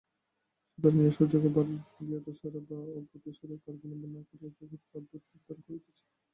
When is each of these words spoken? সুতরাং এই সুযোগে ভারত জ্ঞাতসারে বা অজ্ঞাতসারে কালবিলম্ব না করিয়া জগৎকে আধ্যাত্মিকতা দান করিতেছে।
সুতরাং 0.69 0.99
এই 1.01 1.13
সুযোগে 1.17 1.49
ভারত 1.55 1.69
জ্ঞাতসারে 2.01 2.59
বা 2.67 2.77
অজ্ঞাতসারে 2.97 3.55
কালবিলম্ব 3.63 4.03
না 4.13 4.21
করিয়া 4.29 4.51
জগৎকে 4.59 4.93
আধ্যাত্মিকতা 4.93 5.47
দান 5.47 5.59
করিতেছে। 5.65 6.03